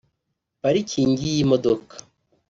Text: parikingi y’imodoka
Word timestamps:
parikingi 0.61 1.23
y’imodoka 1.35 1.95